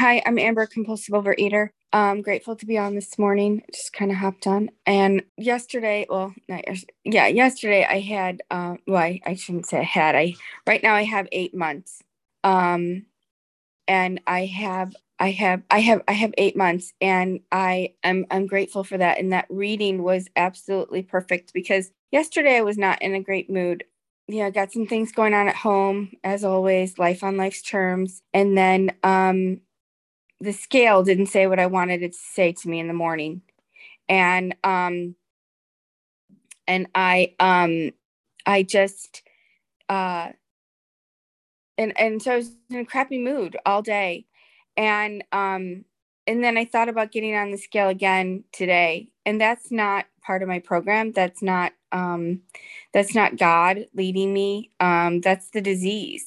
Hi, 0.00 0.22
I'm 0.24 0.38
Amber, 0.38 0.64
compulsive 0.64 1.12
overeater. 1.14 1.68
I'm 1.92 2.22
grateful 2.22 2.56
to 2.56 2.64
be 2.64 2.78
on 2.78 2.94
this 2.94 3.18
morning. 3.18 3.62
Just 3.70 3.92
kind 3.92 4.10
of 4.10 4.16
hopped 4.16 4.46
on. 4.46 4.70
And 4.86 5.24
yesterday, 5.36 6.06
well, 6.08 6.34
not 6.48 6.66
yesterday, 6.66 6.94
yeah, 7.04 7.26
yesterday 7.26 7.84
I 7.84 8.00
had, 8.00 8.40
uh, 8.50 8.76
well, 8.86 9.02
I, 9.02 9.20
I 9.26 9.34
shouldn't 9.34 9.66
say 9.66 9.80
I 9.80 9.82
had. 9.82 10.16
I 10.16 10.36
right 10.66 10.82
now 10.82 10.94
I 10.94 11.02
have 11.02 11.28
eight 11.32 11.54
months, 11.54 12.00
um, 12.44 13.04
and 13.86 14.22
I 14.26 14.46
have, 14.46 14.96
I 15.18 15.32
have, 15.32 15.64
I 15.70 15.80
have, 15.80 16.00
I 16.08 16.12
have 16.12 16.32
eight 16.38 16.56
months, 16.56 16.94
and 17.02 17.40
I 17.52 17.92
am, 18.02 18.24
I'm 18.30 18.46
grateful 18.46 18.84
for 18.84 18.96
that. 18.96 19.18
And 19.18 19.34
that 19.34 19.48
reading 19.50 20.02
was 20.02 20.28
absolutely 20.34 21.02
perfect 21.02 21.52
because 21.52 21.90
yesterday 22.10 22.56
I 22.56 22.62
was 22.62 22.78
not 22.78 23.02
in 23.02 23.14
a 23.14 23.22
great 23.22 23.50
mood 23.50 23.84
yeah, 24.32 24.48
got 24.50 24.72
some 24.72 24.86
things 24.86 25.10
going 25.10 25.34
on 25.34 25.48
at 25.48 25.56
home, 25.56 26.12
as 26.22 26.44
always, 26.44 26.98
life 26.98 27.24
on 27.24 27.36
life's 27.36 27.62
terms. 27.62 28.22
And 28.32 28.56
then 28.56 28.92
um, 29.02 29.60
the 30.40 30.52
scale 30.52 31.02
didn't 31.02 31.26
say 31.26 31.46
what 31.46 31.58
I 31.58 31.66
wanted 31.66 32.02
it 32.02 32.12
to 32.12 32.18
say 32.18 32.52
to 32.52 32.68
me 32.68 32.80
in 32.80 32.88
the 32.88 32.94
morning. 32.94 33.42
And 34.08 34.54
um, 34.64 35.14
and 36.66 36.86
I 36.94 37.34
um, 37.38 37.92
I 38.46 38.62
just 38.62 39.22
uh, 39.88 40.30
and 41.78 41.98
and 41.98 42.22
so 42.22 42.32
I 42.32 42.36
was 42.36 42.50
in 42.70 42.78
a 42.78 42.84
crappy 42.84 43.18
mood 43.18 43.56
all 43.66 43.82
day, 43.82 44.26
and 44.76 45.22
um, 45.32 45.84
and 46.26 46.42
then 46.42 46.56
I 46.56 46.64
thought 46.64 46.88
about 46.88 47.12
getting 47.12 47.34
on 47.34 47.50
the 47.50 47.58
scale 47.58 47.88
again 47.88 48.44
today, 48.52 49.10
and 49.26 49.40
that's 49.40 49.70
not 49.70 50.06
part 50.22 50.42
of 50.42 50.48
my 50.48 50.58
program. 50.58 51.12
That's 51.12 51.42
not 51.42 51.72
um, 51.92 52.42
that's 52.92 53.14
not 53.14 53.36
God 53.36 53.86
leading 53.94 54.32
me. 54.32 54.70
Um, 54.80 55.20
that's 55.20 55.50
the 55.50 55.60
disease. 55.60 56.24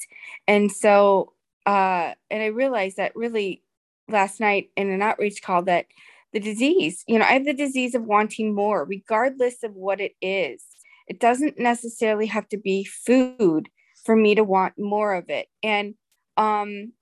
And 0.48 0.72
so, 0.72 1.34
uh, 1.66 2.14
and 2.30 2.44
I 2.44 2.48
realized 2.48 2.98
that 2.98 3.16
really 3.16 3.62
last 4.10 4.40
night 4.40 4.70
in 4.76 4.90
an 4.90 5.02
outreach 5.02 5.42
call 5.42 5.64
that 5.64 5.86
the 6.34 6.40
disease, 6.40 7.04
you 7.08 7.20
know, 7.20 7.26
I 7.26 7.34
have 7.34 7.46
the 7.46 7.54
disease 7.54 7.96
of 7.96 8.04
wanting 8.04 8.56
more, 8.56 8.86
regardless 8.86 9.64
of 9.64 9.74
what 9.74 10.02
it 10.02 10.14
is. 10.22 10.64
It 11.08 11.20
doesn't 11.20 11.60
necessarily 11.60 12.26
have 12.28 12.50
to 12.50 12.58
be 12.58 12.86
food 12.86 13.70
for 14.04 14.16
me 14.16 14.36
to 14.36 14.44
want 14.44 14.74
more 14.78 15.14
of 15.14 15.30
it. 15.30 15.48
And, 15.62 15.96
um, 16.38 16.94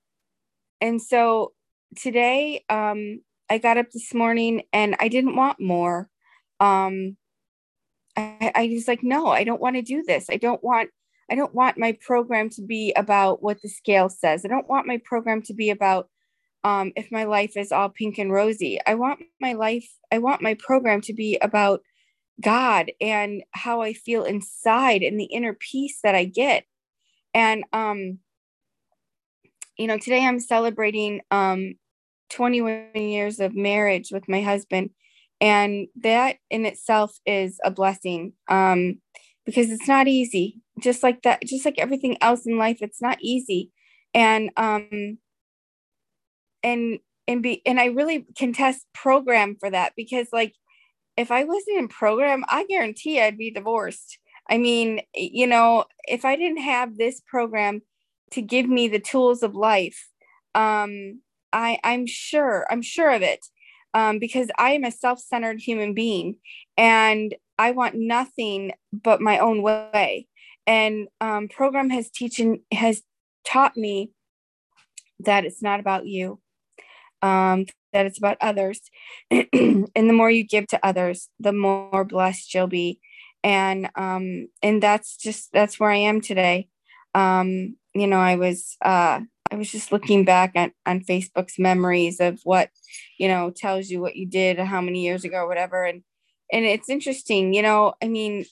and 0.82 1.02
so 1.02 1.54
today, 1.96 2.66
um, 2.70 3.22
I 3.50 3.58
got 3.58 3.78
up 3.78 3.92
this 3.92 4.14
morning 4.14 4.64
and 4.74 4.96
I 5.00 5.08
didn't 5.08 5.36
want 5.36 5.60
more. 5.60 6.10
Um, 6.60 7.18
I, 8.16 8.52
I 8.56 8.70
was 8.74 8.88
like, 8.88 9.04
no, 9.04 9.28
I 9.28 9.44
don't 9.44 9.62
want 9.62 9.76
to 9.76 9.82
do 9.82 10.04
this. 10.04 10.28
I 10.30 10.38
don't 10.38 10.64
want, 10.64 10.90
I 11.30 11.36
don't 11.36 11.54
want 11.54 11.78
my 11.78 11.98
program 12.02 12.50
to 12.52 12.62
be 12.62 12.94
about 12.96 13.42
what 13.42 13.62
the 13.62 13.70
scale 13.70 14.10
says. 14.10 14.44
I 14.44 14.50
don't 14.50 14.70
want 14.70 14.88
my 14.88 15.00
program 15.04 15.42
to 15.44 15.54
be 15.54 15.70
about 15.70 16.10
um, 16.64 16.92
if 16.96 17.12
my 17.12 17.24
life 17.24 17.58
is 17.58 17.72
all 17.72 17.90
pink 17.90 18.18
and 18.18 18.32
rosy. 18.32 18.80
I 18.86 18.96
want 18.96 19.22
my 19.40 19.54
life, 19.54 19.88
I 20.12 20.20
want 20.20 20.42
my 20.42 20.56
program 20.56 21.02
to 21.02 21.14
be 21.14 21.38
about 21.42 21.82
God 22.42 22.92
and 23.00 23.44
how 23.52 23.82
I 23.82 23.94
feel 23.94 24.24
inside 24.24 25.02
and 25.04 25.20
the 25.20 25.26
inner 25.26 25.54
peace 25.54 26.00
that 26.04 26.16
I 26.16 26.26
get. 26.26 26.66
And, 27.34 27.64
um, 27.74 28.20
you 29.78 29.88
know, 29.88 29.98
today 29.98 30.26
I'm 30.26 30.40
celebrating 30.40 31.22
um, 31.32 31.76
21 32.30 32.90
years 32.96 33.40
of 33.40 33.56
marriage 33.56 34.12
with 34.12 34.28
my 34.28 34.42
husband 34.42 34.92
and 35.40 35.88
that 36.02 36.38
in 36.50 36.66
itself 36.66 37.20
is 37.26 37.60
a 37.64 37.72
blessing 37.72 38.34
um, 38.48 39.02
because 39.46 39.72
it's 39.72 39.88
not 39.88 40.08
easy 40.08 40.62
just 40.80 41.04
like 41.04 41.22
that 41.24 41.42
just 41.44 41.66
like 41.66 41.78
everything 41.78 42.18
else 42.22 42.46
in 42.46 42.58
life 42.58 42.78
it's 42.82 43.02
not 43.02 43.18
easy 43.22 43.72
and 44.14 44.50
um 44.58 45.18
and 46.64 47.00
and 47.28 47.44
be 47.44 47.62
and 47.66 47.80
i 47.80 47.86
really 47.86 48.26
contest 48.38 48.86
program 48.94 49.56
for 49.60 49.70
that 49.70 49.94
because 49.96 50.28
like 50.32 50.54
if 51.18 51.32
i 51.32 51.44
wasn't 51.44 51.78
in 51.78 51.88
program 51.88 52.44
i 52.50 52.66
guarantee 52.66 53.22
i'd 53.22 53.38
be 53.38 53.52
divorced 53.52 54.18
i 54.50 54.58
mean 54.58 55.02
you 55.14 55.48
know 55.48 55.86
if 56.06 56.26
i 56.26 56.36
didn't 56.36 56.62
have 56.62 56.98
this 56.98 57.22
program 57.28 57.82
to 58.32 58.42
give 58.42 58.68
me 58.68 58.88
the 58.88 59.00
tools 59.00 59.44
of 59.44 59.56
life 59.56 60.08
um 60.56 61.22
i 61.54 61.80
i'm 61.84 62.06
sure 62.06 62.66
i'm 62.70 62.82
sure 62.82 63.12
of 63.12 63.22
it 63.22 63.46
um, 63.94 64.20
because 64.20 64.50
I 64.58 64.72
am 64.72 64.84
a 64.84 64.92
self 64.92 65.20
centered 65.20 65.60
human 65.60 65.94
being 65.94 66.38
and 66.78 67.36
I 67.58 67.72
want 67.72 67.96
nothing 67.96 68.74
but 68.92 69.22
my 69.22 69.40
own 69.40 69.62
way. 69.62 70.28
And 70.66 71.08
um, 71.20 71.48
program 71.48 71.90
has 71.90 72.10
teaching 72.10 72.62
has 72.72 73.02
taught 73.46 73.76
me 73.76 74.12
that 75.20 75.46
it's 75.46 75.62
not 75.62 75.80
about 75.80 76.08
you, 76.08 76.40
um, 77.22 77.66
that 77.94 78.06
it's 78.06 78.18
about 78.18 78.38
others. 78.42 78.82
and 79.32 79.90
the 79.96 80.14
more 80.14 80.32
you 80.32 80.44
give 80.44 80.68
to 80.68 80.86
others, 80.86 81.30
the 81.40 81.54
more 81.54 82.06
blessed 82.06 82.54
you'll 82.54 82.68
be. 82.68 83.00
And 83.44 83.90
um, 83.96 84.48
and 84.62 84.82
that's 84.84 85.18
just 85.18 85.52
that's 85.52 85.80
where 85.80 85.90
I 85.90 85.98
am 85.98 86.22
today. 86.22 86.68
Um, 87.16 87.76
you 87.94 88.08
know, 88.08 88.20
I 88.20 88.36
was 88.36 88.78
uh, 88.84 89.22
I 89.52 89.56
was 89.56 89.72
just 89.72 89.92
looking 89.92 90.24
back 90.24 90.54
on, 90.56 90.72
on 90.86 91.02
Facebook's 91.02 91.60
memories 91.60 92.20
of 92.20 92.40
what, 92.44 92.70
you 93.18 93.28
know, 93.28 93.52
tells 93.52 93.90
you 93.90 94.00
what 94.00 94.16
you 94.16 94.26
did 94.28 94.60
how 94.60 94.80
many 94.80 95.04
years 95.04 95.26
ago 95.26 95.48
whatever. 95.48 95.84
And 95.84 96.04
and 96.54 96.66
it's 96.66 96.90
interesting, 96.90 97.54
you 97.54 97.62
know, 97.62 97.94
I 98.02 98.08
mean, 98.08 98.46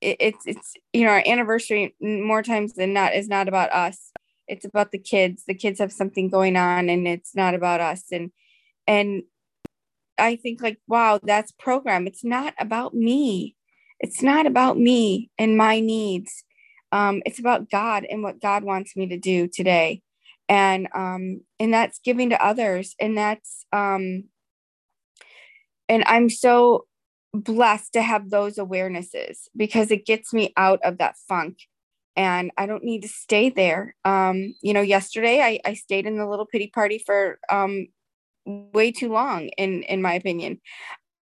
it, 0.00 0.16
it's 0.20 0.46
it's 0.46 0.74
you 0.92 1.04
know, 1.04 1.10
our 1.10 1.22
anniversary 1.26 1.94
more 2.00 2.42
times 2.42 2.74
than 2.74 2.92
not 2.92 3.14
is 3.14 3.28
not 3.28 3.48
about 3.48 3.72
us. 3.72 4.12
It's 4.52 4.64
about 4.64 4.92
the 4.92 4.98
kids. 4.98 5.44
The 5.46 5.54
kids 5.54 5.78
have 5.80 5.92
something 5.92 6.28
going 6.28 6.56
on 6.56 6.88
and 6.88 7.08
it's 7.08 7.34
not 7.34 7.54
about 7.54 7.80
us. 7.80 8.04
And 8.12 8.30
and 8.86 9.22
I 10.18 10.36
think 10.36 10.62
like, 10.62 10.78
wow, 10.86 11.18
that's 11.22 11.52
program. 11.52 12.06
It's 12.06 12.24
not 12.24 12.54
about 12.58 12.94
me. 12.94 13.56
It's 13.98 14.22
not 14.22 14.46
about 14.46 14.78
me 14.78 15.30
and 15.38 15.56
my 15.56 15.80
needs. 15.80 16.44
Um, 16.92 17.22
it's 17.24 17.38
about 17.38 17.70
God 17.70 18.04
and 18.08 18.22
what 18.22 18.40
God 18.40 18.64
wants 18.64 18.96
me 18.96 19.06
to 19.08 19.18
do 19.18 19.48
today 19.48 20.02
and 20.48 20.88
um 20.94 21.40
and 21.58 21.72
that's 21.72 21.98
giving 22.04 22.30
to 22.30 22.44
others 22.44 22.94
and 23.00 23.16
that's 23.16 23.64
um 23.72 24.24
and 25.88 26.04
i'm 26.06 26.28
so 26.28 26.84
blessed 27.32 27.94
to 27.94 28.02
have 28.02 28.28
those 28.28 28.56
awarenesses 28.56 29.48
because 29.56 29.90
it 29.90 30.04
gets 30.04 30.32
me 30.32 30.52
out 30.56 30.80
of 30.84 30.98
that 30.98 31.16
funk 31.28 31.56
and 32.16 32.50
i 32.56 32.66
don't 32.66 32.84
need 32.84 33.02
to 33.02 33.08
stay 33.08 33.50
there. 33.50 33.94
Um 34.04 34.54
you 34.62 34.72
know 34.72 34.80
yesterday 34.80 35.40
i 35.40 35.60
i 35.64 35.74
stayed 35.74 36.06
in 36.06 36.16
the 36.16 36.26
little 36.26 36.46
pity 36.46 36.68
party 36.68 36.98
for 36.98 37.38
um 37.50 37.88
way 38.44 38.92
too 38.92 39.10
long 39.12 39.48
in 39.58 39.82
in 39.84 40.02
my 40.02 40.14
opinion. 40.14 40.60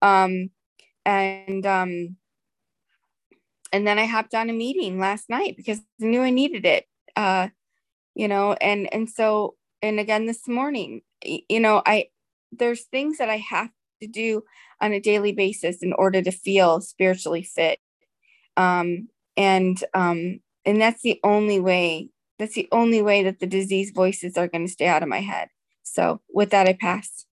Um 0.02 0.50
and 1.04 1.66
um 1.66 2.16
and 3.72 3.86
then 3.86 3.98
i 3.98 4.04
hopped 4.04 4.34
on 4.34 4.50
a 4.50 4.52
meeting 4.52 4.98
last 4.98 5.30
night 5.30 5.56
because 5.56 5.78
i 5.78 6.04
knew 6.04 6.20
i 6.20 6.30
needed 6.30 6.66
it 6.66 6.84
uh 7.16 7.48
you 8.14 8.28
know 8.28 8.52
and 8.54 8.92
and 8.92 9.08
so 9.08 9.56
and 9.80 9.98
again 9.98 10.26
this 10.26 10.46
morning 10.46 11.00
you 11.24 11.58
know 11.60 11.82
i 11.86 12.06
there's 12.52 12.82
things 12.84 13.16
that 13.18 13.30
i 13.30 13.38
have 13.38 13.70
to 14.00 14.08
do 14.08 14.42
on 14.80 14.92
a 14.92 15.00
daily 15.00 15.32
basis 15.32 15.82
in 15.82 15.92
order 15.92 16.22
to 16.22 16.30
feel 16.30 16.80
spiritually 16.80 17.42
fit. 17.42 17.78
Um 18.56 19.08
and 19.36 19.82
um 19.94 20.40
and 20.64 20.80
that's 20.80 21.02
the 21.02 21.20
only 21.24 21.60
way 21.60 22.10
that's 22.38 22.54
the 22.54 22.68
only 22.72 23.02
way 23.02 23.22
that 23.22 23.38
the 23.40 23.46
disease 23.46 23.90
voices 23.94 24.36
are 24.38 24.48
going 24.48 24.66
to 24.66 24.72
stay 24.72 24.86
out 24.86 25.02
of 25.02 25.08
my 25.10 25.20
head. 25.20 25.48
So 25.82 26.20
with 26.32 26.50
that 26.50 26.66
i 26.68 26.72
pass 26.72 27.26